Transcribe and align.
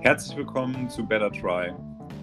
Herzlich 0.00 0.36
willkommen 0.36 0.88
zu 0.88 1.04
Better 1.04 1.30
Try. 1.30 1.74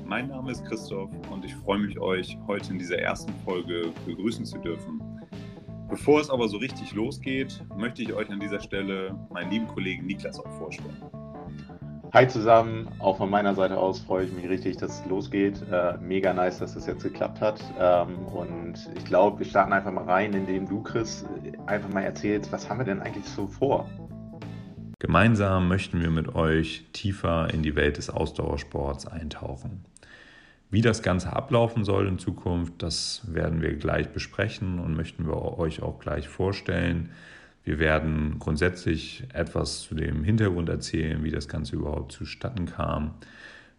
Mein 0.05 0.29
Name 0.29 0.49
ist 0.49 0.63
Christoph 0.63 1.11
und 1.29 1.43
ich 1.43 1.53
freue 1.53 1.79
mich, 1.79 1.99
euch 1.99 2.37
heute 2.47 2.71
in 2.71 2.79
dieser 2.79 2.99
ersten 2.99 3.33
Folge 3.43 3.91
begrüßen 4.05 4.45
zu 4.45 4.57
dürfen. 4.59 5.01
Bevor 5.89 6.21
es 6.21 6.29
aber 6.29 6.47
so 6.47 6.57
richtig 6.57 6.93
losgeht, 6.93 7.63
möchte 7.75 8.01
ich 8.01 8.13
euch 8.13 8.29
an 8.29 8.39
dieser 8.39 8.61
Stelle 8.61 9.13
meinen 9.29 9.51
lieben 9.51 9.67
Kollegen 9.67 10.05
Niklas 10.05 10.39
auch 10.39 10.49
vorstellen. 10.57 11.03
Hi 12.13 12.25
zusammen, 12.27 12.87
auch 12.99 13.17
von 13.17 13.29
meiner 13.29 13.53
Seite 13.53 13.77
aus 13.77 13.99
freue 13.99 14.23
ich 14.23 14.31
mich 14.31 14.47
richtig, 14.47 14.77
dass 14.77 15.01
es 15.01 15.05
losgeht. 15.07 15.61
Äh, 15.69 15.97
mega 15.97 16.33
nice, 16.33 16.59
dass 16.59 16.75
das 16.75 16.87
jetzt 16.87 17.03
geklappt 17.03 17.41
hat. 17.41 17.61
Ähm, 17.77 18.25
und 18.27 18.89
ich 18.97 19.03
glaube, 19.03 19.39
wir 19.39 19.45
starten 19.45 19.73
einfach 19.73 19.91
mal 19.91 20.05
rein, 20.05 20.33
indem 20.33 20.65
du, 20.65 20.81
Chris, 20.81 21.25
einfach 21.65 21.89
mal 21.89 22.03
erzählst, 22.03 22.53
was 22.53 22.69
haben 22.69 22.77
wir 22.77 22.85
denn 22.85 23.01
eigentlich 23.01 23.25
so 23.25 23.47
vor? 23.47 23.85
Gemeinsam 25.05 25.67
möchten 25.67 26.01
wir 26.01 26.09
mit 26.09 26.33
euch 26.33 26.83
tiefer 26.91 27.53
in 27.53 27.61
die 27.61 27.75
Welt 27.75 27.97
des 27.97 28.09
Ausdauersports 28.09 29.05
eintauchen. 29.05 29.85
Wie 30.71 30.81
das 30.81 31.03
Ganze 31.03 31.31
ablaufen 31.31 31.85
soll 31.85 32.07
in 32.07 32.17
Zukunft, 32.17 32.73
das 32.79 33.21
werden 33.31 33.61
wir 33.61 33.75
gleich 33.75 34.09
besprechen 34.09 34.79
und 34.79 34.95
möchten 34.95 35.27
wir 35.27 35.59
euch 35.59 35.83
auch 35.83 35.99
gleich 35.99 36.27
vorstellen. 36.27 37.11
Wir 37.63 37.77
werden 37.77 38.39
grundsätzlich 38.39 39.25
etwas 39.31 39.81
zu 39.81 39.93
dem 39.93 40.23
Hintergrund 40.23 40.69
erzählen, 40.69 41.23
wie 41.23 41.29
das 41.29 41.47
Ganze 41.47 41.75
überhaupt 41.75 42.11
zustatten 42.11 42.65
kam. 42.65 43.13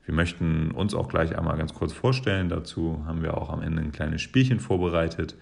Wir 0.05 0.15
möchten 0.15 0.70
uns 0.70 0.95
auch 0.95 1.09
gleich 1.09 1.37
einmal 1.37 1.59
ganz 1.59 1.75
kurz 1.75 1.93
vorstellen. 1.93 2.48
Dazu 2.48 3.03
haben 3.05 3.25
wir 3.25 3.37
auch 3.37 3.51
am 3.51 3.62
Ende 3.62 3.83
ein 3.83 3.91
kleines 3.91 4.23
Spielchen 4.23 4.61
vorbereitet, 4.61 5.34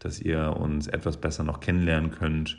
dass 0.00 0.20
ihr 0.20 0.54
uns 0.58 0.86
etwas 0.86 1.16
besser 1.16 1.44
noch 1.44 1.60
kennenlernen 1.60 2.10
könnt. 2.10 2.58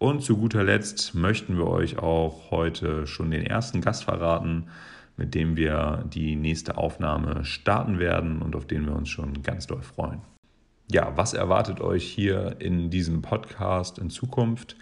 Und 0.00 0.22
zu 0.22 0.36
guter 0.36 0.64
Letzt 0.64 1.14
möchten 1.14 1.56
wir 1.56 1.68
euch 1.68 1.98
auch 1.98 2.50
heute 2.50 3.06
schon 3.06 3.30
den 3.30 3.46
ersten 3.46 3.80
Gast 3.80 4.02
verraten, 4.02 4.66
mit 5.16 5.36
dem 5.36 5.56
wir 5.56 6.04
die 6.12 6.34
nächste 6.34 6.76
Aufnahme 6.76 7.44
starten 7.44 8.00
werden 8.00 8.42
und 8.42 8.56
auf 8.56 8.66
den 8.66 8.86
wir 8.86 8.96
uns 8.96 9.08
schon 9.08 9.44
ganz 9.44 9.68
doll 9.68 9.82
freuen 9.82 10.22
ja, 10.90 11.12
was 11.16 11.34
erwartet 11.34 11.80
euch 11.80 12.04
hier 12.04 12.56
in 12.58 12.90
diesem 12.90 13.22
Podcast 13.22 13.98
in 13.98 14.10
Zukunft? 14.10 14.76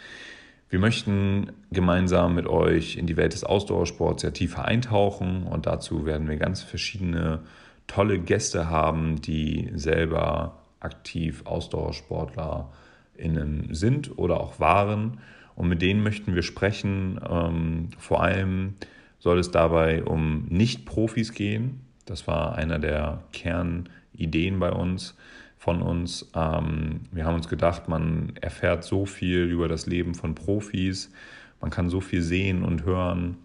Wir 0.70 0.78
möchten 0.78 1.52
gemeinsam 1.70 2.34
mit 2.34 2.46
euch 2.46 2.96
in 2.96 3.06
die 3.06 3.16
Welt 3.16 3.32
des 3.32 3.44
Ausdauersports 3.44 4.22
ja 4.22 4.30
tiefer 4.30 4.64
eintauchen 4.64 5.44
und 5.44 5.66
dazu 5.66 6.06
werden 6.06 6.28
wir 6.28 6.36
ganz 6.36 6.62
verschiedene 6.62 7.40
tolle 7.86 8.18
Gäste 8.18 8.68
haben, 8.68 9.20
die 9.20 9.70
selber 9.74 10.58
aktiv 10.80 11.42
AusdauersportlerInnen 11.46 12.66
sind 12.66 12.87
oder 14.16 14.40
auch 14.40 14.60
waren. 14.60 15.20
Und 15.54 15.68
mit 15.68 15.82
denen 15.82 16.02
möchten 16.02 16.34
wir 16.34 16.42
sprechen. 16.42 17.20
Ähm, 17.28 17.88
vor 17.98 18.22
allem 18.22 18.74
soll 19.18 19.38
es 19.38 19.50
dabei 19.50 20.04
um 20.04 20.46
Nicht-Profis 20.48 21.32
gehen. 21.32 21.80
Das 22.06 22.26
war 22.26 22.54
einer 22.54 22.78
der 22.78 23.24
Kernideen 23.32 24.60
bei 24.60 24.70
uns 24.70 25.16
von 25.58 25.82
uns. 25.82 26.30
Ähm, 26.34 27.00
wir 27.10 27.24
haben 27.24 27.34
uns 27.34 27.48
gedacht, 27.48 27.88
man 27.88 28.32
erfährt 28.40 28.84
so 28.84 29.04
viel 29.04 29.44
über 29.44 29.68
das 29.68 29.86
Leben 29.86 30.14
von 30.14 30.34
Profis, 30.34 31.12
man 31.60 31.70
kann 31.70 31.90
so 31.90 32.00
viel 32.00 32.22
sehen 32.22 32.62
und 32.62 32.84
hören. 32.84 33.36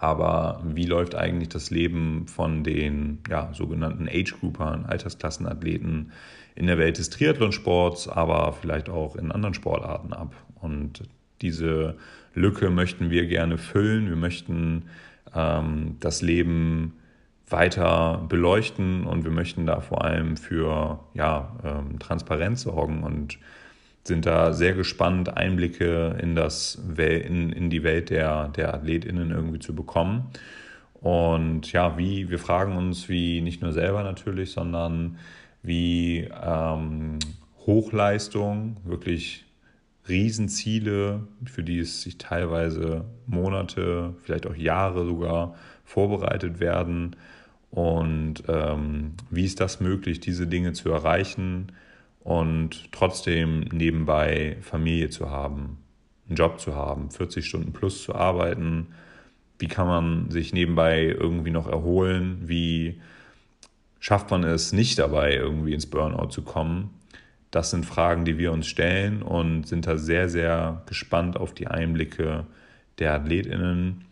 Aber 0.00 0.62
wie 0.64 0.86
läuft 0.86 1.14
eigentlich 1.14 1.50
das 1.50 1.70
Leben 1.70 2.26
von 2.26 2.64
den 2.64 3.18
ja, 3.28 3.50
sogenannten 3.52 4.08
Age-Groupern, 4.08 4.86
Altersklassenathleten 4.86 6.12
in 6.54 6.66
der 6.66 6.78
Welt 6.78 6.96
des 6.96 7.10
Triathlonsports, 7.10 8.08
aber 8.08 8.54
vielleicht 8.54 8.88
auch 8.88 9.14
in 9.14 9.30
anderen 9.30 9.52
Sportarten 9.52 10.14
ab? 10.14 10.34
Und 10.54 11.02
diese 11.42 11.96
Lücke 12.34 12.70
möchten 12.70 13.10
wir 13.10 13.26
gerne 13.26 13.58
füllen. 13.58 14.08
Wir 14.08 14.16
möchten 14.16 14.84
ähm, 15.34 15.96
das 16.00 16.22
Leben 16.22 16.94
weiter 17.46 18.24
beleuchten 18.26 19.04
und 19.04 19.24
wir 19.24 19.32
möchten 19.32 19.66
da 19.66 19.80
vor 19.80 20.02
allem 20.02 20.38
für 20.38 21.00
ja, 21.12 21.56
ähm, 21.62 21.98
Transparenz 21.98 22.62
sorgen 22.62 23.02
und 23.02 23.38
sind 24.04 24.26
da 24.26 24.52
sehr 24.52 24.74
gespannt, 24.74 25.36
Einblicke 25.36 26.18
in, 26.20 26.34
das, 26.34 26.80
in, 26.96 27.52
in 27.52 27.70
die 27.70 27.82
Welt 27.82 28.10
der, 28.10 28.48
der 28.48 28.74
AthletInnen 28.74 29.30
irgendwie 29.30 29.58
zu 29.58 29.74
bekommen. 29.74 30.30
Und 30.94 31.72
ja, 31.72 31.96
wie, 31.98 32.30
wir 32.30 32.38
fragen 32.38 32.76
uns, 32.76 33.08
wie 33.08 33.40
nicht 33.40 33.62
nur 33.62 33.72
selber 33.72 34.02
natürlich, 34.02 34.52
sondern 34.52 35.18
wie 35.62 36.28
ähm, 36.42 37.18
Hochleistung, 37.66 38.78
wirklich 38.84 39.44
Riesenziele, 40.08 41.26
für 41.44 41.62
die 41.62 41.78
es 41.78 42.02
sich 42.02 42.18
teilweise 42.18 43.04
Monate, 43.26 44.14
vielleicht 44.22 44.46
auch 44.46 44.56
Jahre 44.56 45.04
sogar 45.04 45.54
vorbereitet 45.84 46.60
werden, 46.60 47.16
und 47.70 48.42
ähm, 48.48 49.12
wie 49.30 49.44
ist 49.44 49.60
das 49.60 49.80
möglich, 49.80 50.20
diese 50.20 50.46
Dinge 50.46 50.72
zu 50.72 50.90
erreichen 50.90 51.70
und 52.20 52.92
trotzdem 52.92 53.60
nebenbei 53.72 54.58
Familie 54.60 55.10
zu 55.10 55.30
haben, 55.30 55.78
einen 56.28 56.36
Job 56.36 56.60
zu 56.60 56.74
haben, 56.74 57.10
40 57.10 57.46
Stunden 57.46 57.72
plus 57.72 58.02
zu 58.04 58.14
arbeiten? 58.14 58.88
Wie 59.58 59.68
kann 59.68 59.86
man 59.86 60.30
sich 60.30 60.52
nebenbei 60.52 61.04
irgendwie 61.04 61.50
noch 61.50 61.66
erholen? 61.66 62.42
Wie 62.44 63.00
schafft 63.98 64.30
man 64.30 64.44
es 64.44 64.72
nicht 64.72 64.98
dabei, 64.98 65.34
irgendwie 65.34 65.74
ins 65.74 65.86
Burnout 65.86 66.28
zu 66.28 66.42
kommen? 66.42 66.90
Das 67.50 67.70
sind 67.70 67.84
Fragen, 67.84 68.24
die 68.24 68.38
wir 68.38 68.52
uns 68.52 68.68
stellen 68.68 69.22
und 69.22 69.66
sind 69.66 69.86
da 69.86 69.96
sehr, 69.96 70.28
sehr 70.28 70.82
gespannt 70.86 71.36
auf 71.36 71.52
die 71.52 71.66
Einblicke 71.66 72.46
der 72.98 73.14
AthletInnen 73.14 74.04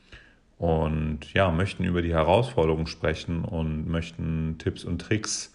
und 0.58 1.32
ja, 1.34 1.50
möchten 1.52 1.84
über 1.84 2.02
die 2.02 2.12
Herausforderungen 2.12 2.88
sprechen 2.88 3.44
und 3.44 3.86
möchten 3.86 4.56
Tipps 4.58 4.84
und 4.84 5.00
Tricks 5.00 5.54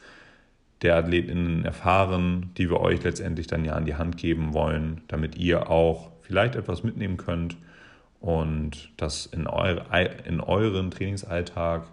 der 0.83 0.97
AthletInnen 0.97 1.65
erfahren, 1.65 2.51
die 2.57 2.69
wir 2.69 2.79
euch 2.81 3.03
letztendlich 3.03 3.47
dann 3.47 3.65
ja 3.65 3.73
an 3.73 3.85
die 3.85 3.95
Hand 3.95 4.17
geben 4.17 4.53
wollen, 4.53 5.01
damit 5.07 5.37
ihr 5.37 5.69
auch 5.69 6.11
vielleicht 6.21 6.55
etwas 6.55 6.83
mitnehmen 6.83 7.17
könnt 7.17 7.57
und 8.19 8.91
das 8.97 9.25
in, 9.25 9.47
eure, 9.47 9.85
in 10.25 10.39
euren 10.39 10.91
Trainingsalltag 10.91 11.83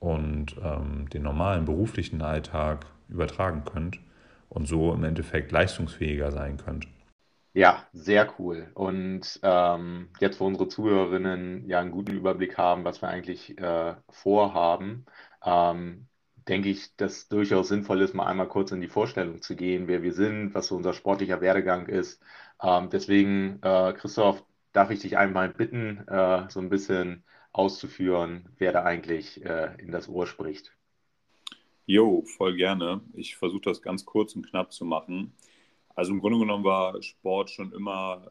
und 0.00 0.56
ähm, 0.62 1.08
den 1.10 1.22
normalen 1.22 1.64
beruflichen 1.64 2.22
Alltag 2.22 2.86
übertragen 3.08 3.64
könnt 3.64 3.98
und 4.48 4.66
so 4.66 4.92
im 4.92 5.04
Endeffekt 5.04 5.52
leistungsfähiger 5.52 6.30
sein 6.30 6.56
könnt. 6.56 6.86
Ja, 7.54 7.86
sehr 7.92 8.34
cool. 8.38 8.70
Und 8.74 9.40
ähm, 9.42 10.10
jetzt, 10.20 10.40
wo 10.40 10.46
unsere 10.46 10.68
Zuhörerinnen 10.68 11.66
ja 11.66 11.80
einen 11.80 11.90
guten 11.90 12.12
Überblick 12.12 12.58
haben, 12.58 12.84
was 12.84 13.00
wir 13.00 13.08
eigentlich 13.08 13.56
äh, 13.58 13.94
vorhaben, 14.10 15.06
ähm, 15.42 16.06
denke 16.48 16.68
ich, 16.68 16.96
dass 16.96 17.28
durchaus 17.28 17.68
sinnvoll 17.68 18.00
ist, 18.02 18.14
mal 18.14 18.26
einmal 18.26 18.48
kurz 18.48 18.72
in 18.72 18.80
die 18.80 18.88
Vorstellung 18.88 19.42
zu 19.42 19.56
gehen, 19.56 19.88
wer 19.88 20.02
wir 20.02 20.12
sind, 20.12 20.54
was 20.54 20.68
so 20.68 20.76
unser 20.76 20.92
sportlicher 20.92 21.40
Werdegang 21.40 21.86
ist. 21.86 22.22
Ähm, 22.62 22.88
deswegen, 22.90 23.58
äh, 23.62 23.92
Christoph, 23.94 24.44
darf 24.72 24.90
ich 24.90 25.00
dich 25.00 25.16
einmal 25.16 25.48
bitten, 25.48 26.06
äh, 26.08 26.48
so 26.50 26.60
ein 26.60 26.68
bisschen 26.68 27.24
auszuführen, 27.52 28.48
wer 28.58 28.72
da 28.72 28.84
eigentlich 28.84 29.44
äh, 29.44 29.74
in 29.78 29.90
das 29.90 30.08
Ohr 30.08 30.26
spricht. 30.26 30.72
Jo, 31.86 32.22
voll 32.22 32.56
gerne. 32.56 33.00
Ich 33.14 33.36
versuche 33.36 33.62
das 33.62 33.80
ganz 33.82 34.04
kurz 34.04 34.34
und 34.36 34.48
knapp 34.48 34.72
zu 34.72 34.84
machen. 34.84 35.32
Also 35.94 36.12
im 36.12 36.20
Grunde 36.20 36.38
genommen 36.38 36.64
war 36.64 37.00
Sport 37.02 37.50
schon 37.50 37.72
immer 37.72 38.30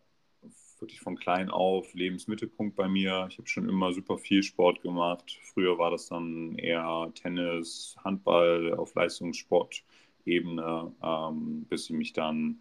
wirklich 0.85 1.01
von 1.01 1.16
klein 1.16 1.50
auf 1.50 1.96
Lebensmittelpunkt 1.96 2.75
bei 2.75 2.88
mir. 2.88 3.25
Ich 3.31 3.40
habe 3.40 3.47
schon 3.47 3.68
immer 3.68 3.91
super 3.91 4.19
viel 4.19 4.44
Sport 4.44 4.84
gemacht. 4.84 5.40
Früher 5.41 5.79
war 5.79 5.90
das 5.90 6.09
dann 6.09 6.59
eher 6.59 7.12
Tennis, 7.16 7.96
Handball 8.03 8.72
auf 8.75 8.94
Leistungssportebene, 8.94 10.94
ähm, 11.01 11.66
bis 11.68 11.90
ich 11.90 11.95
mich 11.95 12.13
dann 12.13 12.59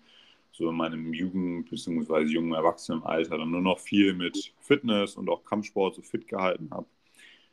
so 0.52 0.70
in 0.70 0.76
meinem 0.76 1.12
Jugend- 1.12 1.68
bzw. 1.68 2.22
jungen 2.22 2.54
Erwachsenenalter 2.54 3.36
dann 3.36 3.50
nur 3.50 3.60
noch 3.60 3.78
viel 3.78 4.14
mit 4.14 4.54
Fitness 4.58 5.16
und 5.16 5.28
auch 5.28 5.44
Kampfsport 5.44 5.96
so 5.96 6.00
fit 6.00 6.26
gehalten 6.26 6.70
habe. 6.70 6.86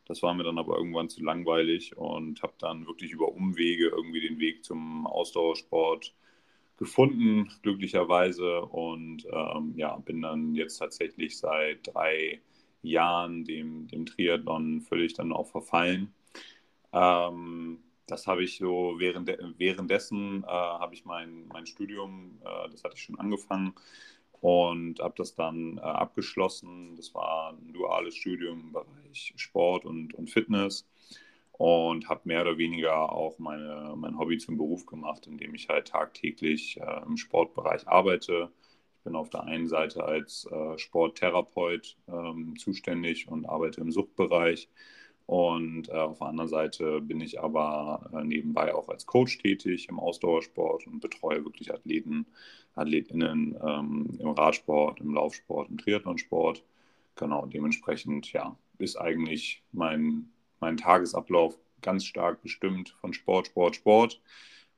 Das 0.05 0.23
war 0.23 0.33
mir 0.33 0.43
dann 0.43 0.57
aber 0.57 0.77
irgendwann 0.77 1.09
zu 1.09 1.21
langweilig 1.21 1.97
und 1.97 2.41
habe 2.43 2.53
dann 2.59 2.87
wirklich 2.87 3.11
über 3.11 3.27
Umwege 3.27 3.87
irgendwie 3.87 4.21
den 4.21 4.39
Weg 4.39 4.63
zum 4.63 5.05
Ausdauersport 5.05 6.13
gefunden, 6.81 7.47
glücklicherweise. 7.61 8.61
Und 8.63 9.27
ähm, 9.31 9.73
ja, 9.75 9.95
bin 9.97 10.23
dann 10.23 10.55
jetzt 10.55 10.77
tatsächlich 10.77 11.37
seit 11.37 11.87
drei 11.93 12.41
Jahren 12.81 13.45
dem, 13.45 13.87
dem 13.87 14.07
Triathlon 14.07 14.81
völlig 14.81 15.13
dann 15.13 15.31
auch 15.31 15.47
verfallen. 15.47 16.11
Ähm, 16.91 17.83
das 18.07 18.25
habe 18.25 18.43
ich 18.43 18.57
so 18.57 18.95
während, 18.97 19.27
währenddessen 19.59 20.43
äh, 20.43 20.47
habe 20.47 20.95
ich 20.95 21.05
mein, 21.05 21.47
mein 21.49 21.67
Studium, 21.67 22.39
äh, 22.43 22.69
das 22.71 22.83
hatte 22.83 22.95
ich 22.95 23.03
schon 23.03 23.19
angefangen 23.19 23.75
und 24.41 24.99
habe 25.01 25.13
das 25.17 25.35
dann 25.35 25.77
äh, 25.77 25.81
abgeschlossen. 25.81 26.95
Das 26.97 27.13
war 27.13 27.53
ein 27.53 27.73
duales 27.73 28.15
Studium 28.15 28.59
im 28.59 28.71
Bereich 28.71 29.33
Sport 29.35 29.85
und, 29.85 30.15
und 30.15 30.31
Fitness 30.31 30.87
und 31.61 32.09
habe 32.09 32.21
mehr 32.23 32.41
oder 32.41 32.57
weniger 32.57 33.11
auch 33.11 33.37
meine, 33.37 33.93
mein 33.95 34.17
Hobby 34.17 34.39
zum 34.39 34.57
Beruf 34.57 34.87
gemacht, 34.87 35.27
indem 35.27 35.53
ich 35.53 35.69
halt 35.69 35.89
tagtäglich 35.89 36.79
äh, 36.81 37.05
im 37.05 37.17
Sportbereich 37.17 37.87
arbeite. 37.87 38.49
Ich 38.97 39.03
bin 39.03 39.15
auf 39.15 39.29
der 39.29 39.43
einen 39.43 39.67
Seite 39.67 40.03
als 40.03 40.47
äh, 40.51 40.79
Sporttherapeut 40.79 41.97
ähm, 42.07 42.55
zuständig 42.57 43.27
und 43.27 43.45
arbeite 43.45 43.79
im 43.79 43.91
Suchtbereich. 43.91 44.69
Und 45.27 45.89
äh, 45.89 45.91
auf 45.91 46.17
der 46.17 46.29
anderen 46.29 46.49
Seite 46.49 46.99
bin 46.99 47.21
ich 47.21 47.39
aber 47.39 48.09
äh, 48.11 48.23
nebenbei 48.23 48.73
auch 48.73 48.89
als 48.89 49.05
Coach 49.05 49.37
tätig 49.37 49.87
im 49.87 49.99
Ausdauersport 49.99 50.87
und 50.87 50.99
betreue 50.99 51.45
wirklich 51.45 51.71
Athleten, 51.71 52.25
AthletInnen 52.73 53.55
ähm, 53.63 54.17
im 54.19 54.29
Radsport, 54.29 54.99
im 54.99 55.13
Laufsport, 55.13 55.69
im 55.69 55.77
Triathlonsport. 55.77 56.63
Genau, 57.17 57.45
dementsprechend, 57.45 58.33
ja, 58.33 58.57
ist 58.79 58.95
eigentlich 58.95 59.61
mein, 59.71 60.31
mein 60.61 60.77
Tagesablauf 60.77 61.57
ganz 61.81 62.05
stark 62.05 62.41
bestimmt 62.41 62.95
von 63.01 63.13
Sport, 63.13 63.47
Sport, 63.47 63.75
Sport. 63.75 64.21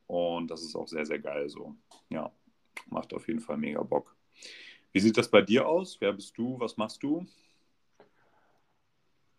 Und 0.07 0.49
das 0.49 0.63
ist 0.63 0.75
auch 0.75 0.87
sehr, 0.87 1.05
sehr 1.05 1.19
geil 1.19 1.49
so. 1.49 1.75
Ja, 2.09 2.31
macht 2.87 3.13
auf 3.13 3.27
jeden 3.27 3.39
Fall 3.39 3.57
mega 3.57 3.83
Bock. 3.83 4.15
Wie 4.91 4.99
sieht 4.99 5.17
das 5.17 5.29
bei 5.29 5.41
dir 5.41 5.67
aus? 5.67 5.97
Wer 5.99 6.13
bist 6.13 6.37
du? 6.37 6.59
Was 6.59 6.77
machst 6.77 7.03
du? 7.03 7.25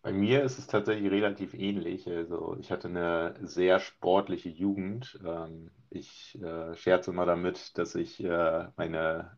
Bei 0.01 0.11
mir 0.11 0.43
ist 0.43 0.59
es 0.59 0.67
tatsächlich 0.67 1.11
relativ 1.11 1.55
ähnlich. 1.55 2.07
Also 2.07 2.55
ich 2.59 2.71
hatte 2.71 2.89
eine 2.89 3.33
sehr 3.41 3.79
sportliche 3.79 4.49
Jugend. 4.49 5.19
Ähm, 5.25 5.71
ich 5.89 6.39
äh, 6.43 6.75
scherze 6.75 7.09
immer 7.09 7.25
damit, 7.25 7.75
dass 7.77 7.95
ich 7.95 8.23
äh, 8.23 8.67
meine 8.75 9.31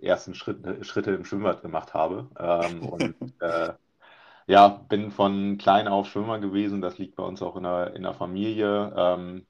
äh, 0.00 0.06
ersten 0.06 0.34
Schritte, 0.34 0.82
Schritte 0.82 1.10
im 1.10 1.26
Schwimmbad 1.26 1.60
gemacht 1.60 1.92
habe. 1.92 2.30
Ähm, 2.38 2.88
und 2.88 3.14
ja, 4.48 4.68
bin 4.68 5.10
von 5.10 5.58
klein 5.58 5.86
auf 5.88 6.08
Schwimmer 6.08 6.40
gewesen. 6.40 6.80
Das 6.80 6.98
liegt 6.98 7.16
bei 7.16 7.22
uns 7.22 7.42
auch 7.42 7.56
in 7.56 7.64
der, 7.64 7.94
in 7.94 8.02
der 8.02 8.14
Familie. 8.14 8.92
Ähm, 8.96 9.46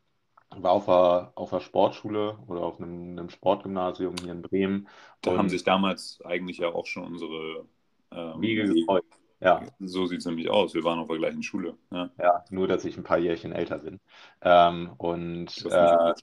war 0.50 0.72
auf 0.72 0.86
der, 0.86 1.32
auf 1.36 1.50
der 1.50 1.60
Sportschule 1.60 2.36
oder 2.48 2.62
auf 2.62 2.80
einem, 2.80 3.16
einem 3.16 3.30
Sportgymnasium 3.30 4.16
hier 4.20 4.32
in 4.32 4.42
Bremen. 4.42 4.88
Da 5.22 5.36
haben 5.36 5.48
sich 5.48 5.62
damals 5.62 6.20
eigentlich 6.24 6.58
ja 6.58 6.68
auch 6.68 6.86
schon 6.86 7.04
unsere 7.04 7.66
ähm, 8.10 8.40
Wiege 8.40 8.64
gefreut. 8.64 9.04
Ja. 9.40 9.62
So 9.78 10.06
sieht 10.06 10.18
es 10.18 10.26
nämlich 10.26 10.50
aus. 10.50 10.74
Wir 10.74 10.82
waren 10.82 10.98
auf 10.98 11.06
der 11.06 11.18
gleichen 11.18 11.44
Schule. 11.44 11.76
Ja, 11.92 12.10
ja 12.18 12.44
nur 12.50 12.66
dass 12.66 12.84
ich 12.84 12.96
ein 12.96 13.04
paar 13.04 13.18
Jährchen 13.18 13.52
älter 13.52 13.78
bin. 13.78 14.00
Ähm, 14.42 14.90
und 14.96 15.64
äh, 15.64 16.14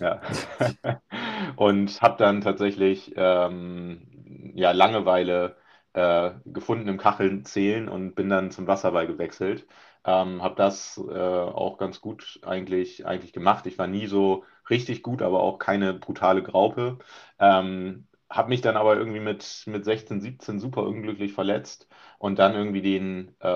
ja. 0.00 0.20
und 1.56 2.02
habe 2.02 2.16
dann 2.18 2.40
tatsächlich 2.40 3.12
ähm, 3.16 4.52
ja, 4.54 4.72
Langeweile 4.72 5.56
äh, 5.96 6.32
gefunden 6.46 6.88
im 6.88 6.98
Kacheln 6.98 7.44
zählen 7.44 7.88
und 7.88 8.14
bin 8.14 8.28
dann 8.30 8.50
zum 8.52 8.66
Wasserball 8.66 9.06
gewechselt. 9.06 9.66
Ähm, 10.04 10.42
habe 10.42 10.54
das 10.56 10.98
äh, 10.98 11.12
auch 11.18 11.78
ganz 11.78 12.00
gut 12.00 12.38
eigentlich, 12.44 13.06
eigentlich 13.06 13.32
gemacht. 13.32 13.66
Ich 13.66 13.78
war 13.78 13.86
nie 13.88 14.06
so 14.06 14.44
richtig 14.70 15.02
gut, 15.02 15.22
aber 15.22 15.40
auch 15.42 15.58
keine 15.58 15.94
brutale 15.94 16.42
Graupe. 16.42 16.98
Ähm, 17.38 18.06
habe 18.30 18.48
mich 18.48 18.60
dann 18.60 18.76
aber 18.76 18.96
irgendwie 18.96 19.20
mit, 19.20 19.64
mit 19.66 19.84
16, 19.84 20.20
17 20.20 20.58
super 20.60 20.82
unglücklich 20.82 21.32
verletzt 21.32 21.88
und 22.18 22.38
dann 22.38 22.54
irgendwie 22.54 22.82
den 22.82 23.34
äh, 23.40 23.48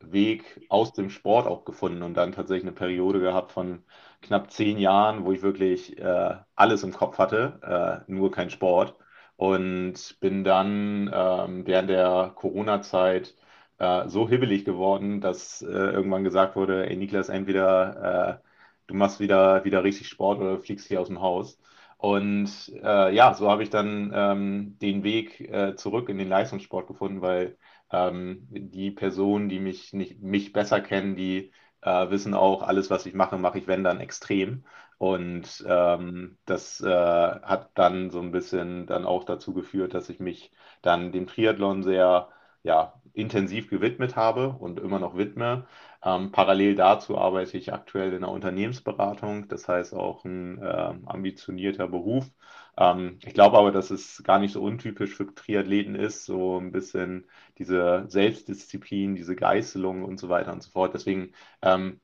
Weg 0.00 0.60
aus 0.68 0.92
dem 0.92 1.10
Sport 1.10 1.46
auch 1.46 1.64
gefunden 1.64 2.02
und 2.02 2.14
dann 2.14 2.32
tatsächlich 2.32 2.64
eine 2.64 2.72
Periode 2.72 3.20
gehabt 3.20 3.52
von 3.52 3.84
knapp 4.22 4.50
zehn 4.50 4.78
Jahren, 4.78 5.24
wo 5.24 5.32
ich 5.32 5.42
wirklich 5.42 5.98
äh, 5.98 6.36
alles 6.56 6.82
im 6.82 6.92
Kopf 6.92 7.18
hatte, 7.18 8.04
äh, 8.06 8.10
nur 8.12 8.30
kein 8.30 8.50
Sport. 8.50 8.96
Und 9.38 10.18
bin 10.20 10.44
dann 10.44 11.10
ähm, 11.14 11.66
während 11.66 11.90
der 11.90 12.32
Corona-Zeit 12.36 13.36
äh, 13.78 14.08
so 14.08 14.28
hibbelig 14.28 14.64
geworden, 14.66 15.20
dass 15.22 15.62
äh, 15.62 15.66
irgendwann 15.68 16.24
gesagt 16.24 16.56
wurde, 16.56 16.88
ey 16.90 16.96
Niklas, 16.96 17.30
entweder 17.30 18.40
äh, 18.42 18.48
du 18.88 18.94
machst 18.94 19.20
wieder, 19.20 19.64
wieder 19.64 19.84
richtig 19.84 20.08
Sport 20.08 20.40
oder 20.40 20.58
fliegst 20.58 20.88
hier 20.88 21.00
aus 21.00 21.08
dem 21.08 21.20
Haus. 21.20 21.60
Und 21.98 22.50
äh, 22.82 23.14
ja, 23.14 23.34
so 23.34 23.50
habe 23.50 23.62
ich 23.62 23.70
dann 23.70 24.12
ähm, 24.14 24.78
den 24.80 25.04
Weg 25.04 25.40
äh, 25.40 25.76
zurück 25.76 26.08
in 26.08 26.18
den 26.18 26.28
Leistungssport 26.28 26.88
gefunden, 26.88 27.22
weil 27.22 27.56
ähm, 27.92 28.46
die 28.50 28.90
Personen, 28.90 29.48
die 29.48 29.60
mich 29.60 29.92
nicht 29.92 30.20
mich 30.20 30.52
besser 30.52 30.80
kennen, 30.80 31.16
die 31.16 31.52
äh, 31.82 32.10
wissen 32.10 32.34
auch, 32.34 32.62
alles, 32.62 32.90
was 32.90 33.06
ich 33.06 33.14
mache, 33.14 33.38
mache 33.38 33.58
ich, 33.58 33.66
wenn 33.66 33.84
dann 33.84 34.00
extrem. 34.00 34.64
Und 34.98 35.64
ähm, 35.66 36.38
das 36.44 36.80
äh, 36.80 36.88
hat 36.88 37.70
dann 37.74 38.10
so 38.10 38.20
ein 38.20 38.32
bisschen 38.32 38.86
dann 38.86 39.04
auch 39.06 39.24
dazu 39.24 39.54
geführt, 39.54 39.94
dass 39.94 40.08
ich 40.08 40.18
mich 40.20 40.52
dann 40.82 41.12
dem 41.12 41.26
Triathlon 41.26 41.82
sehr 41.84 42.28
ja, 42.64 43.00
intensiv 43.12 43.68
gewidmet 43.70 44.16
habe 44.16 44.50
und 44.50 44.80
immer 44.80 44.98
noch 44.98 45.16
widme. 45.16 45.66
Ähm, 46.02 46.30
parallel 46.32 46.76
dazu 46.76 47.18
arbeite 47.18 47.58
ich 47.58 47.72
aktuell 47.72 48.12
in 48.12 48.20
der 48.20 48.30
Unternehmensberatung, 48.30 49.48
das 49.48 49.66
heißt 49.68 49.94
auch 49.94 50.24
ein 50.24 50.58
äh, 50.62 50.94
ambitionierter 51.06 51.88
Beruf. 51.88 52.30
Ähm, 52.76 53.18
ich 53.24 53.34
glaube 53.34 53.58
aber, 53.58 53.72
dass 53.72 53.90
es 53.90 54.22
gar 54.22 54.38
nicht 54.38 54.52
so 54.52 54.62
untypisch 54.62 55.14
für 55.16 55.34
Triathleten 55.34 55.96
ist, 55.96 56.24
so 56.24 56.58
ein 56.58 56.70
bisschen 56.72 57.28
diese 57.58 58.04
Selbstdisziplin, 58.08 59.16
diese 59.16 59.34
Geißelung 59.34 60.04
und 60.04 60.18
so 60.20 60.28
weiter 60.28 60.52
und 60.52 60.62
so 60.62 60.70
fort. 60.70 60.94
Deswegen 60.94 61.32
ähm, 61.62 62.00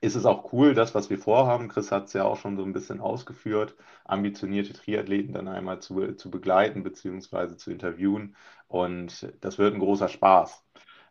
ist 0.00 0.14
es 0.16 0.26
auch 0.26 0.52
cool, 0.52 0.74
das, 0.74 0.94
was 0.94 1.10
wir 1.10 1.18
vorhaben. 1.18 1.68
Chris 1.68 1.92
hat 1.92 2.06
es 2.06 2.12
ja 2.14 2.24
auch 2.24 2.38
schon 2.38 2.56
so 2.56 2.62
ein 2.64 2.72
bisschen 2.72 3.00
ausgeführt, 3.00 3.76
ambitionierte 4.04 4.72
Triathleten 4.72 5.34
dann 5.34 5.48
einmal 5.48 5.80
zu, 5.80 6.14
zu 6.14 6.30
begleiten 6.30 6.82
bzw. 6.82 7.56
zu 7.56 7.70
interviewen. 7.70 8.36
Und 8.68 9.28
das 9.40 9.58
wird 9.58 9.74
ein 9.74 9.80
großer 9.80 10.08
Spaß. 10.08 10.64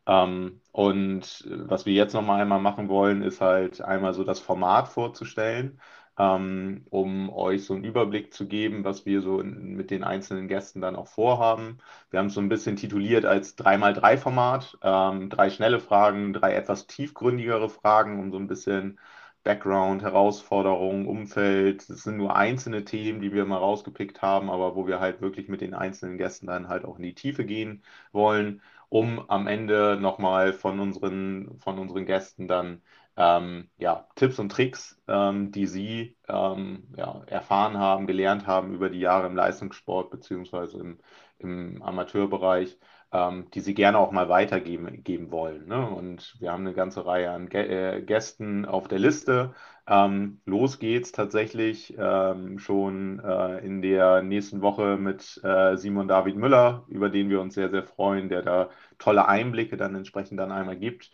Ähm, 0.09 0.61
und 0.71 1.45
was 1.67 1.85
wir 1.85 1.93
jetzt 1.93 2.13
nochmal 2.15 2.41
einmal 2.41 2.59
machen 2.59 2.89
wollen, 2.89 3.21
ist 3.21 3.41
halt 3.41 3.81
einmal 3.81 4.13
so 4.15 4.23
das 4.23 4.39
Format 4.39 4.87
vorzustellen, 4.87 5.79
ähm, 6.17 6.85
um 6.89 7.29
euch 7.31 7.65
so 7.65 7.75
einen 7.75 7.83
Überblick 7.83 8.33
zu 8.33 8.47
geben, 8.47 8.83
was 8.83 9.05
wir 9.05 9.21
so 9.21 9.39
in, 9.39 9.75
mit 9.75 9.91
den 9.91 10.03
einzelnen 10.03 10.47
Gästen 10.47 10.81
dann 10.81 10.95
auch 10.95 11.07
vorhaben. 11.07 11.77
Wir 12.09 12.19
haben 12.19 12.27
es 12.27 12.33
so 12.33 12.41
ein 12.41 12.49
bisschen 12.49 12.75
tituliert 12.75 13.25
als 13.25 13.55
3x3-Format, 13.55 14.79
ähm, 14.81 15.29
drei 15.29 15.49
schnelle 15.51 15.79
Fragen, 15.79 16.33
drei 16.33 16.55
etwas 16.55 16.87
tiefgründigere 16.87 17.69
Fragen, 17.69 18.19
um 18.19 18.31
so 18.31 18.37
ein 18.39 18.47
bisschen 18.47 18.99
Background, 19.43 20.01
Herausforderungen, 20.01 21.07
Umfeld. 21.07 21.89
Das 21.89 22.03
sind 22.03 22.17
nur 22.17 22.35
einzelne 22.35 22.83
Themen, 22.85 23.21
die 23.21 23.31
wir 23.33 23.45
mal 23.45 23.57
rausgepickt 23.57 24.21
haben, 24.21 24.49
aber 24.49 24.75
wo 24.75 24.87
wir 24.87 24.99
halt 24.99 25.21
wirklich 25.21 25.47
mit 25.47 25.61
den 25.61 25.73
einzelnen 25.73 26.17
Gästen 26.17 26.47
dann 26.47 26.67
halt 26.67 26.85
auch 26.85 26.97
in 26.97 27.03
die 27.03 27.15
Tiefe 27.15 27.45
gehen 27.45 27.83
wollen, 28.11 28.61
um 28.89 29.29
am 29.29 29.47
Ende 29.47 29.97
nochmal 29.99 30.53
von 30.53 30.79
unseren, 30.79 31.59
von 31.59 31.79
unseren 31.79 32.05
Gästen 32.05 32.47
dann 32.47 32.81
ähm, 33.19 33.69
ja, 33.77 34.07
Tipps 34.15 34.39
und 34.39 34.49
Tricks, 34.51 34.97
ähm, 35.07 35.51
die 35.51 35.67
Sie 35.67 36.15
ähm, 36.29 36.87
ja, 36.95 37.21
erfahren 37.27 37.77
haben, 37.77 38.07
gelernt 38.07 38.47
haben 38.47 38.73
über 38.73 38.89
die 38.89 38.99
Jahre 39.01 39.27
im 39.27 39.35
Leistungssport 39.35 40.09
beziehungsweise 40.09 40.79
im, 40.79 40.99
im 41.37 41.81
Amateurbereich, 41.83 42.79
ähm, 43.11 43.49
die 43.53 43.59
Sie 43.59 43.73
gerne 43.73 43.97
auch 43.99 44.11
mal 44.11 44.29
weitergeben 44.29 45.03
geben 45.03 45.31
wollen. 45.31 45.67
Ne? 45.67 45.89
Und 45.89 46.37
wir 46.39 46.51
haben 46.53 46.65
eine 46.65 46.73
ganze 46.73 47.05
Reihe 47.05 47.31
an 47.31 47.49
Gä 47.49 47.97
äh, 47.97 48.01
Gästen 48.03 48.65
auf 48.65 48.87
der 48.87 48.99
Liste. 48.99 49.53
Ähm, 49.85 50.41
los 50.45 50.79
geht's 50.79 51.11
tatsächlich 51.11 51.95
ähm, 51.97 52.57
schon 52.59 53.19
äh, 53.19 53.57
in 53.65 53.81
der 53.81 54.21
nächsten 54.21 54.61
Woche 54.61 54.95
mit 54.97 55.41
äh, 55.43 55.75
Simon 55.75 56.07
David 56.07 56.37
Müller, 56.37 56.85
über 56.87 57.09
den 57.09 57.29
wir 57.29 57.41
uns 57.41 57.55
sehr, 57.55 57.69
sehr 57.69 57.83
freuen, 57.83 58.29
der 58.29 58.43
da 58.43 58.69
tolle 58.97 59.27
Einblicke 59.27 59.75
dann 59.75 59.95
entsprechend 59.95 60.39
dann 60.39 60.51
einmal 60.53 60.77
gibt, 60.77 61.11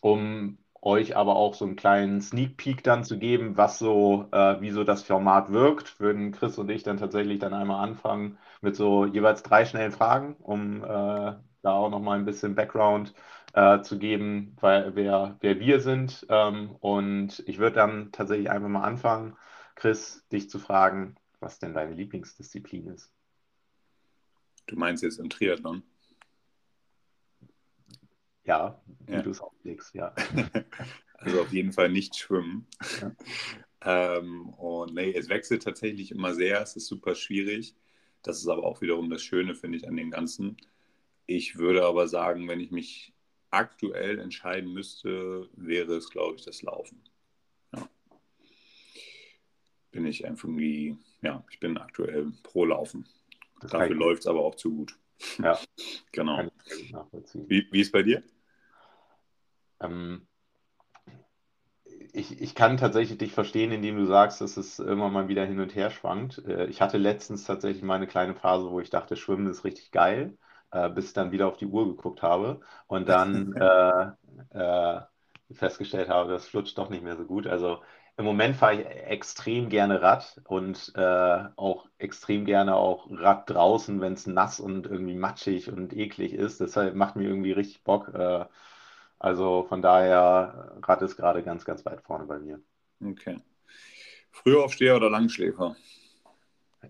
um 0.00 0.58
euch 0.82 1.16
aber 1.16 1.36
auch 1.36 1.54
so 1.54 1.64
einen 1.64 1.76
kleinen 1.76 2.20
Sneak 2.20 2.56
Peek 2.56 2.82
dann 2.84 3.04
zu 3.04 3.18
geben, 3.18 3.56
was 3.56 3.78
so, 3.78 4.28
äh, 4.32 4.60
wie 4.60 4.70
so 4.70 4.84
das 4.84 5.02
Format 5.02 5.52
wirkt, 5.52 6.00
würden 6.00 6.32
Chris 6.32 6.58
und 6.58 6.70
ich 6.70 6.82
dann 6.82 6.98
tatsächlich 6.98 7.38
dann 7.38 7.54
einmal 7.54 7.82
anfangen 7.82 8.38
mit 8.60 8.76
so 8.76 9.04
jeweils 9.06 9.42
drei 9.42 9.64
schnellen 9.64 9.92
Fragen, 9.92 10.36
um 10.40 10.82
äh, 10.84 10.86
da 10.86 11.72
auch 11.72 11.90
nochmal 11.90 12.18
ein 12.18 12.24
bisschen 12.24 12.54
Background 12.54 13.14
äh, 13.54 13.82
zu 13.82 13.98
geben, 13.98 14.56
weil, 14.60 14.94
wer, 14.94 15.36
wer 15.40 15.58
wir 15.60 15.80
sind. 15.80 16.26
Ähm, 16.28 16.76
und 16.80 17.42
ich 17.46 17.58
würde 17.58 17.76
dann 17.76 18.12
tatsächlich 18.12 18.50
einfach 18.50 18.68
mal 18.68 18.84
anfangen, 18.84 19.36
Chris, 19.74 20.26
dich 20.32 20.50
zu 20.50 20.58
fragen, 20.58 21.16
was 21.40 21.58
denn 21.58 21.74
deine 21.74 21.94
Lieblingsdisziplin 21.94 22.88
ist. 22.88 23.12
Du 24.66 24.76
meinst 24.76 25.02
jetzt 25.02 25.18
im 25.18 25.30
Triathlon? 25.30 25.82
Ja, 28.48 28.80
wie 29.06 29.12
ja. 29.12 29.20
du 29.20 29.30
es 29.30 29.42
auflegst, 29.42 29.94
ja. 29.94 30.14
also 31.18 31.42
auf 31.42 31.52
jeden 31.52 31.72
Fall 31.72 31.90
nicht 31.90 32.16
schwimmen. 32.16 32.66
Ja. 33.82 34.16
ähm, 34.16 34.48
und 34.54 34.94
nee, 34.94 35.12
es 35.12 35.28
wechselt 35.28 35.62
tatsächlich 35.62 36.12
immer 36.12 36.32
sehr, 36.34 36.62
es 36.62 36.74
ist 36.74 36.86
super 36.86 37.14
schwierig. 37.14 37.76
Das 38.22 38.38
ist 38.38 38.48
aber 38.48 38.64
auch 38.64 38.80
wiederum 38.80 39.10
das 39.10 39.22
Schöne, 39.22 39.54
finde 39.54 39.76
ich, 39.76 39.86
an 39.86 39.96
dem 39.96 40.10
Ganzen. 40.10 40.56
Ich 41.26 41.58
würde 41.58 41.84
aber 41.84 42.08
sagen, 42.08 42.48
wenn 42.48 42.58
ich 42.58 42.70
mich 42.70 43.12
aktuell 43.50 44.18
entscheiden 44.18 44.72
müsste, 44.72 45.50
wäre 45.52 45.96
es, 45.96 46.08
glaube 46.08 46.36
ich, 46.36 46.44
das 46.46 46.62
Laufen. 46.62 47.02
Ja. 47.74 47.86
Bin 49.90 50.06
ich 50.06 50.26
einfach 50.26 50.48
irgendwie, 50.48 50.96
ja, 51.20 51.44
ich 51.50 51.60
bin 51.60 51.76
aktuell 51.76 52.32
pro 52.44 52.64
Laufen. 52.64 53.06
Das 53.60 53.72
Dafür 53.72 53.94
läuft 53.94 54.22
es 54.22 54.26
aber 54.26 54.40
auch 54.40 54.54
zu 54.54 54.74
gut. 54.74 54.98
Ja. 55.36 55.58
genau. 56.12 56.50
Wie, 57.46 57.68
wie 57.70 57.80
ist 57.80 57.92
bei 57.92 58.02
dir? 58.02 58.22
Ähm, 59.80 60.26
ich, 62.12 62.40
ich 62.40 62.54
kann 62.54 62.76
tatsächlich 62.76 63.18
dich 63.18 63.32
verstehen, 63.32 63.72
indem 63.72 63.96
du 63.96 64.06
sagst, 64.06 64.40
dass 64.40 64.56
es 64.56 64.78
immer 64.78 65.08
mal 65.08 65.28
wieder 65.28 65.44
hin 65.44 65.60
und 65.60 65.74
her 65.74 65.90
schwankt. 65.90 66.38
Äh, 66.46 66.66
ich 66.66 66.80
hatte 66.80 66.98
letztens 66.98 67.44
tatsächlich 67.44 67.82
mal 67.82 67.94
eine 67.96 68.06
kleine 68.06 68.34
Phase, 68.34 68.70
wo 68.70 68.80
ich 68.80 68.90
dachte, 68.90 69.16
Schwimmen 69.16 69.46
ist 69.46 69.64
richtig 69.64 69.90
geil, 69.90 70.36
äh, 70.70 70.88
bis 70.90 71.06
ich 71.08 71.12
dann 71.12 71.32
wieder 71.32 71.46
auf 71.48 71.56
die 71.56 71.66
Uhr 71.66 71.86
geguckt 71.88 72.22
habe 72.22 72.60
und 72.86 73.08
dann 73.08 73.52
äh, 73.56 74.10
äh, 74.58 75.00
festgestellt 75.52 76.08
habe, 76.08 76.30
das 76.32 76.46
flutscht 76.48 76.76
doch 76.78 76.90
nicht 76.90 77.02
mehr 77.02 77.16
so 77.16 77.24
gut. 77.24 77.46
Also 77.46 77.82
im 78.16 78.24
Moment 78.24 78.56
fahre 78.56 78.74
ich 78.80 78.86
extrem 78.86 79.68
gerne 79.68 80.02
Rad 80.02 80.40
und 80.44 80.92
äh, 80.96 81.44
auch 81.56 81.86
extrem 81.98 82.44
gerne 82.44 82.74
auch 82.74 83.06
Rad 83.10 83.48
draußen, 83.48 84.00
wenn 84.00 84.14
es 84.14 84.26
nass 84.26 84.58
und 84.60 84.86
irgendwie 84.86 85.14
matschig 85.14 85.70
und 85.70 85.94
eklig 85.96 86.34
ist. 86.34 86.60
Deshalb 86.60 86.94
macht 86.96 87.16
mir 87.16 87.28
irgendwie 87.28 87.52
richtig 87.52 87.84
Bock. 87.84 88.08
Äh, 88.12 88.46
also 89.18 89.64
von 89.68 89.82
daher, 89.82 90.76
Rad 90.82 91.02
ist 91.02 91.16
gerade 91.16 91.42
ganz, 91.42 91.64
ganz 91.64 91.84
weit 91.84 92.02
vorne 92.02 92.24
bei 92.24 92.38
mir. 92.38 92.60
Okay. 93.04 93.38
Frühaufsteher 94.30 94.96
oder 94.96 95.10
Langschläfer? 95.10 95.76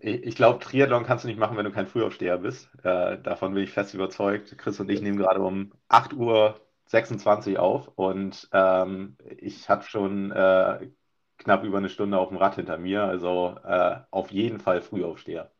Ich, 0.01 0.23
ich 0.23 0.35
glaube, 0.37 0.59
Triathlon 0.59 1.05
kannst 1.05 1.25
du 1.25 1.29
nicht 1.29 1.39
machen, 1.39 1.57
wenn 1.57 1.65
du 1.65 1.73
kein 1.73 1.87
Frühaufsteher 1.87 2.39
bist. 2.39 2.69
Äh, 2.83 3.19
davon 3.23 3.55
bin 3.55 3.63
ich 3.63 3.71
fest 3.71 3.95
überzeugt. 3.95 4.57
Chris 4.59 4.79
und 4.81 4.91
ich 4.91 5.01
nehmen 5.01 5.17
gerade 5.17 5.41
um 5.41 5.73
8.26 5.89 7.55
Uhr 7.55 7.63
auf 7.63 7.89
und 7.97 8.49
ähm, 8.53 9.17
ich 9.39 9.69
habe 9.69 9.85
schon 9.85 10.31
äh, 10.31 10.91
knapp 11.39 11.65
über 11.65 11.79
eine 11.79 11.89
Stunde 11.89 12.19
auf 12.19 12.29
dem 12.29 12.37
Rad 12.37 12.57
hinter 12.57 12.77
mir. 12.77 13.05
Also 13.05 13.57
äh, 13.65 13.97
auf 14.11 14.31
jeden 14.31 14.61
Fall 14.61 14.83
Frühaufsteher. 14.83 15.51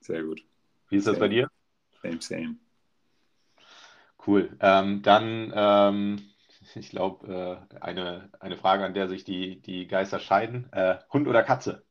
Sehr 0.00 0.22
gut. 0.22 0.42
Wie 0.88 0.96
ist 0.96 1.04
same. 1.04 1.16
das 1.16 1.20
bei 1.20 1.28
dir? 1.28 1.48
Same, 2.02 2.20
same. 2.20 2.56
Cool. 4.26 4.56
Ähm, 4.60 5.02
dann, 5.02 5.52
ähm, 5.54 6.22
ich 6.74 6.90
glaube, 6.90 7.66
äh, 7.72 7.76
eine, 7.80 8.30
eine 8.40 8.56
Frage, 8.56 8.84
an 8.84 8.94
der 8.94 9.08
sich 9.08 9.24
die, 9.24 9.60
die 9.62 9.86
Geister 9.86 10.18
scheiden. 10.20 10.70
Äh, 10.72 10.98
Hund 11.12 11.28
oder 11.28 11.42
Katze? 11.42 11.84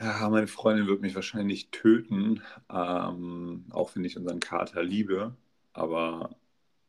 Ja, 0.00 0.28
meine 0.28 0.46
Freundin 0.48 0.86
wird 0.86 1.00
mich 1.02 1.14
wahrscheinlich 1.14 1.70
töten, 1.70 2.42
ähm, 2.70 3.66
auch 3.70 3.94
wenn 3.94 4.04
ich 4.04 4.16
unseren 4.16 4.40
Kater 4.40 4.82
liebe. 4.82 5.36
Aber 5.72 6.30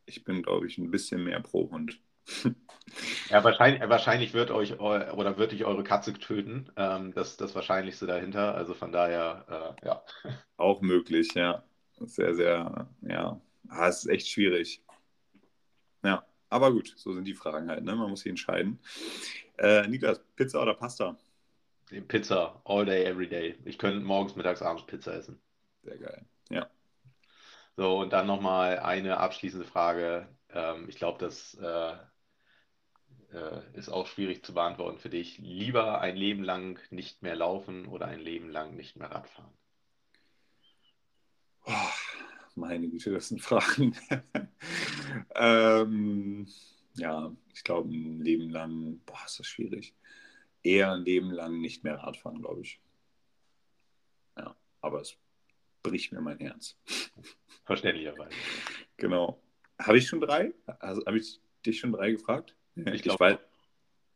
ich 0.06 0.24
bin, 0.24 0.42
glaube 0.42 0.66
ich, 0.66 0.78
ein 0.78 0.90
bisschen 0.90 1.24
mehr 1.24 1.40
pro 1.40 1.70
Hund. 1.70 2.00
Ja, 3.30 3.44
wahrscheinlich, 3.44 3.82
wahrscheinlich 3.88 4.34
wird 4.34 4.50
euch 4.50 4.78
oder 4.80 5.38
wird 5.38 5.52
dich 5.52 5.64
eure 5.64 5.84
Katze 5.84 6.12
töten. 6.14 6.70
Ähm, 6.76 7.12
das 7.14 7.36
das 7.36 7.54
Wahrscheinlichste 7.54 8.06
dahinter. 8.06 8.54
Also 8.54 8.74
von 8.74 8.92
daher, 8.92 9.76
äh, 9.82 9.86
ja. 9.86 10.02
Auch 10.56 10.80
möglich, 10.82 11.34
ja. 11.34 11.64
Sehr, 12.00 12.34
sehr, 12.34 12.88
ja. 13.02 13.40
Ah, 13.68 13.88
es 13.88 14.04
ist 14.04 14.10
echt 14.10 14.28
schwierig. 14.28 14.82
Ja, 16.02 16.26
aber 16.48 16.72
gut, 16.72 16.94
so 16.96 17.12
sind 17.12 17.24
die 17.24 17.34
Fragen 17.34 17.68
halt, 17.68 17.84
ne? 17.84 17.96
Man 17.96 18.10
muss 18.10 18.20
sich 18.20 18.30
entscheiden. 18.30 18.78
Äh, 19.58 19.86
Niklas, 19.88 20.20
Pizza 20.36 20.62
oder 20.62 20.74
Pasta? 20.74 21.16
Pizza, 22.08 22.60
all 22.64 22.84
day, 22.84 23.04
every 23.04 23.28
day. 23.28 23.56
Ich 23.64 23.78
könnte 23.78 24.00
morgens, 24.00 24.36
mittags, 24.36 24.62
abends 24.62 24.86
Pizza 24.86 25.14
essen. 25.14 25.40
Sehr 25.82 25.98
geil, 25.98 26.24
ja. 26.50 26.68
So, 27.76 27.98
und 28.00 28.12
dann 28.12 28.26
nochmal 28.26 28.78
eine 28.78 29.18
abschließende 29.18 29.66
Frage. 29.66 30.28
Ähm, 30.50 30.88
ich 30.88 30.96
glaube, 30.96 31.18
das 31.18 31.54
äh, 31.54 31.92
äh, 33.32 33.60
ist 33.74 33.88
auch 33.88 34.06
schwierig 34.06 34.44
zu 34.44 34.54
beantworten 34.54 34.98
für 34.98 35.10
dich. 35.10 35.38
Lieber 35.38 36.00
ein 36.00 36.16
Leben 36.16 36.42
lang 36.42 36.80
nicht 36.90 37.22
mehr 37.22 37.36
laufen 37.36 37.86
oder 37.86 38.06
ein 38.06 38.20
Leben 38.20 38.50
lang 38.50 38.74
nicht 38.74 38.96
mehr 38.96 39.10
Radfahren? 39.10 39.52
Meine 42.56 42.88
Güte, 42.88 43.12
das 43.12 43.28
sind 43.28 43.42
Fragen. 43.42 43.94
ähm, 45.34 46.48
ja, 46.94 47.30
ich 47.54 47.62
glaube, 47.62 47.90
ein 47.90 48.22
Leben 48.22 48.48
lang, 48.48 48.98
boah, 49.04 49.22
ist 49.26 49.38
das 49.38 49.46
schwierig. 49.46 49.94
Eher 50.62 50.92
ein 50.92 51.02
Leben 51.02 51.30
lang 51.30 51.60
nicht 51.60 51.84
mehr 51.84 51.96
Radfahren, 51.96 52.40
glaube 52.40 52.62
ich. 52.62 52.80
Ja, 54.38 54.56
aber 54.80 55.02
es 55.02 55.18
bricht 55.82 56.12
mir 56.12 56.22
mein 56.22 56.38
Herz. 56.38 56.76
Verständlicherweise. 57.64 58.34
Genau. 58.96 59.38
Habe 59.78 59.98
ich 59.98 60.08
schon 60.08 60.22
drei? 60.22 60.54
Also, 60.78 61.04
Habe 61.04 61.18
ich 61.18 61.38
dich 61.64 61.78
schon 61.78 61.92
drei 61.92 62.12
gefragt? 62.12 62.56
Ich 62.74 63.02
glaube. 63.02 63.38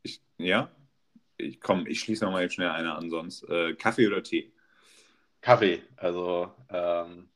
Ich, 0.02 0.22
ja? 0.38 0.74
Ich, 1.36 1.60
komm, 1.60 1.86
ich 1.86 2.00
schließe 2.00 2.24
nochmal 2.24 2.42
jetzt 2.42 2.54
schnell 2.54 2.70
eine 2.70 2.94
an, 2.94 3.10
sonst. 3.10 3.42
Äh, 3.50 3.74
Kaffee 3.74 4.06
oder 4.06 4.22
Tee? 4.22 4.50
Kaffee. 5.42 5.82
Also, 5.96 6.54
ähm, 6.70 7.28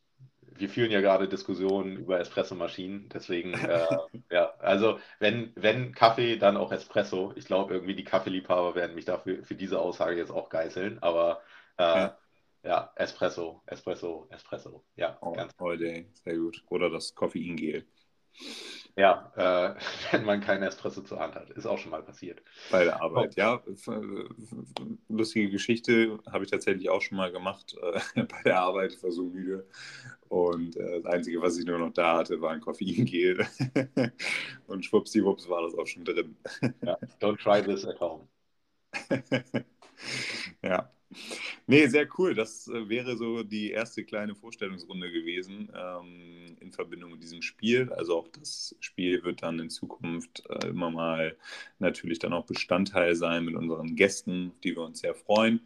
wir 0.56 0.68
führen 0.68 0.90
ja 0.90 1.00
gerade 1.00 1.28
Diskussionen 1.28 1.96
über 1.96 2.20
Espressomaschinen. 2.20 3.08
Deswegen, 3.08 3.54
äh, 3.54 3.86
ja, 4.30 4.54
also, 4.58 4.98
wenn, 5.18 5.52
wenn 5.56 5.92
Kaffee, 5.94 6.36
dann 6.36 6.56
auch 6.56 6.72
Espresso. 6.72 7.32
Ich 7.36 7.46
glaube, 7.46 7.74
irgendwie 7.74 7.94
die 7.94 8.04
Kaffeeliebhaber 8.04 8.74
werden 8.74 8.94
mich 8.94 9.04
dafür 9.04 9.44
für 9.44 9.54
diese 9.54 9.80
Aussage 9.80 10.16
jetzt 10.16 10.30
auch 10.30 10.48
geißeln. 10.48 11.02
Aber 11.02 11.42
äh, 11.78 11.82
Ja. 11.82 12.18
ja, 12.62 12.92
Espresso, 12.96 13.62
Espresso, 13.66 14.26
Espresso. 14.30 14.84
Ja, 14.96 15.18
Oh, 15.20 15.32
ganz. 15.32 15.54
day, 15.56 16.08
sehr 16.24 16.36
gut. 16.36 16.62
Oder 16.68 16.90
das 16.90 17.14
Koffeingel 17.14 17.86
Ja, 18.96 19.32
äh, 19.36 19.74
wenn 20.12 20.24
man 20.24 20.40
keinen 20.40 20.62
Espresso 20.62 21.02
zur 21.02 21.18
Hand 21.20 21.34
hat. 21.34 21.50
Ist 21.50 21.66
auch 21.66 21.78
schon 21.78 21.90
mal 21.90 22.02
passiert. 22.02 22.42
bei 22.70 22.84
der 22.84 23.00
Arbeit. 23.02 23.36
Ja, 23.36 23.56
f- 23.66 23.88
f- 23.88 24.28
lustige 25.08 25.50
Geschichte 25.50 26.18
habe 26.30 26.44
ich 26.44 26.50
tatsächlich 26.50 26.88
auch 26.90 27.02
schon 27.02 27.16
mal 27.18 27.32
gemacht 27.32 27.74
äh, 28.14 28.22
bei 28.24 28.42
der 28.44 28.60
Arbeit. 28.60 28.92
Ich 28.92 29.02
war 29.02 29.10
so 29.10 29.24
müde. 29.24 29.66
Und 30.28 30.76
äh, 30.76 31.02
das 31.02 31.12
Einzige, 31.12 31.42
was 31.42 31.58
ich 31.58 31.66
nur 31.66 31.78
noch 31.78 31.92
da 31.92 32.18
hatte, 32.18 32.40
war 32.40 32.52
ein 32.52 32.60
Koffeingel. 32.60 33.46
Und 34.66 34.84
schwuppsiwupps 34.84 35.48
war 35.48 35.62
das 35.62 35.74
auch 35.74 35.86
schon 35.86 36.04
drin. 36.04 36.36
Ja, 36.86 36.98
don't 37.20 37.38
try 37.38 37.62
this 37.62 37.84
at 37.86 38.00
home. 38.00 38.28
ja. 40.62 40.90
Nee, 41.66 41.86
sehr 41.86 42.08
cool. 42.18 42.34
Das 42.34 42.68
äh, 42.68 42.88
wäre 42.88 43.16
so 43.16 43.42
die 43.42 43.70
erste 43.70 44.04
kleine 44.04 44.34
Vorstellungsrunde 44.34 45.10
gewesen 45.10 45.70
ähm, 45.74 46.56
in 46.60 46.72
Verbindung 46.72 47.12
mit 47.12 47.22
diesem 47.22 47.42
Spiel. 47.42 47.92
Also 47.92 48.18
auch 48.18 48.28
das 48.28 48.76
Spiel 48.80 49.22
wird 49.24 49.42
dann 49.42 49.58
in 49.58 49.70
Zukunft 49.70 50.42
äh, 50.48 50.68
immer 50.68 50.90
mal 50.90 51.36
natürlich 51.78 52.18
dann 52.18 52.32
auch 52.32 52.46
Bestandteil 52.46 53.14
sein 53.16 53.44
mit 53.44 53.54
unseren 53.54 53.96
Gästen, 53.96 54.52
die 54.62 54.76
wir 54.76 54.82
uns 54.82 55.00
sehr 55.00 55.14
freuen. 55.14 55.60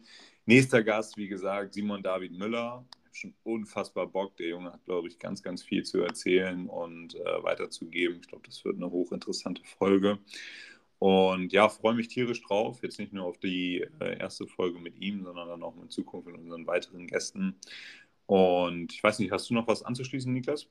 Nächster 0.45 0.83
Gast, 0.83 1.17
wie 1.17 1.27
gesagt, 1.27 1.73
Simon 1.73 2.01
David 2.01 2.31
Müller. 2.31 2.85
Schon 3.11 3.33
unfassbar 3.43 4.07
Bock. 4.07 4.37
Der 4.37 4.47
Junge 4.47 4.71
hat, 4.71 4.85
glaube 4.85 5.07
ich, 5.07 5.19
ganz, 5.19 5.43
ganz 5.43 5.61
viel 5.61 5.83
zu 5.83 6.01
erzählen 6.01 6.67
und 6.67 7.15
äh, 7.15 7.43
weiterzugeben. 7.43 8.19
Ich 8.21 8.27
glaube, 8.27 8.45
das 8.45 8.63
wird 8.63 8.77
eine 8.77 8.89
hochinteressante 8.89 9.61
Folge. 9.63 10.19
Und 10.99 11.53
ja, 11.53 11.69
freue 11.69 11.93
mich 11.95 12.09
tierisch 12.09 12.41
drauf. 12.43 12.83
Jetzt 12.83 12.99
nicht 12.99 13.13
nur 13.13 13.25
auf 13.25 13.37
die 13.37 13.85
äh, 13.99 14.19
erste 14.19 14.45
Folge 14.47 14.79
mit 14.79 14.97
ihm, 14.97 15.23
sondern 15.23 15.47
dann 15.47 15.63
auch 15.63 15.75
in 15.77 15.89
Zukunft 15.89 16.27
mit 16.27 16.37
unseren 16.37 16.67
weiteren 16.67 17.07
Gästen. 17.07 17.55
Und 18.25 18.93
ich 18.93 19.01
weiß 19.01 19.19
nicht, 19.19 19.31
hast 19.31 19.49
du 19.49 19.53
noch 19.53 19.67
was 19.67 19.81
anzuschließen, 19.81 20.31
Niklas? 20.31 20.67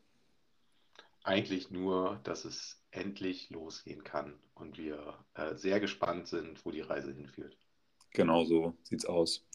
Eigentlich 1.24 1.70
nur, 1.70 2.20
dass 2.24 2.44
es 2.44 2.80
endlich 2.90 3.50
losgehen 3.50 4.04
kann 4.04 4.34
und 4.54 4.78
wir 4.78 5.14
äh, 5.34 5.54
sehr 5.56 5.80
gespannt 5.80 6.28
sind, 6.28 6.64
wo 6.64 6.70
die 6.70 6.80
Reise 6.80 7.12
hinführt. 7.12 7.56
Genau 8.12 8.44
so 8.44 8.74
sieht's 8.82 9.04
aus. 9.04 9.46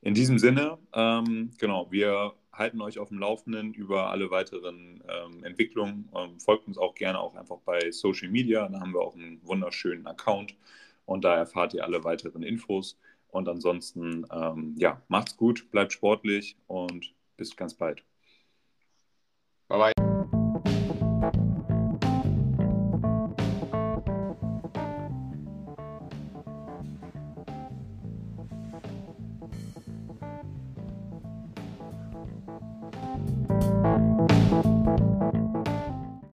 In 0.00 0.14
diesem 0.14 0.38
Sinne, 0.38 0.78
ähm, 0.92 1.52
genau, 1.58 1.90
wir 1.90 2.34
halten 2.52 2.80
euch 2.80 2.98
auf 2.98 3.08
dem 3.08 3.18
Laufenden 3.18 3.74
über 3.74 4.10
alle 4.10 4.30
weiteren 4.30 5.02
ähm, 5.08 5.44
Entwicklungen. 5.44 6.08
Ähm, 6.14 6.40
folgt 6.40 6.66
uns 6.66 6.78
auch 6.78 6.94
gerne 6.94 7.20
auch 7.20 7.34
einfach 7.34 7.58
bei 7.64 7.90
Social 7.90 8.28
Media. 8.28 8.68
Da 8.68 8.80
haben 8.80 8.92
wir 8.92 9.00
auch 9.00 9.14
einen 9.14 9.40
wunderschönen 9.46 10.06
Account 10.06 10.54
und 11.06 11.24
da 11.24 11.36
erfahrt 11.36 11.74
ihr 11.74 11.84
alle 11.84 12.04
weiteren 12.04 12.42
Infos. 12.42 12.98
Und 13.28 13.48
ansonsten, 13.48 14.26
ähm, 14.32 14.74
ja, 14.76 15.00
macht's 15.08 15.36
gut, 15.36 15.70
bleibt 15.70 15.92
sportlich 15.92 16.56
und 16.66 17.14
bis 17.36 17.56
ganz 17.56 17.74
bald. 17.74 18.04
Bye 19.68 19.92
bye. 19.94 20.09